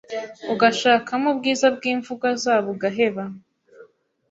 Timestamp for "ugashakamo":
0.53-1.27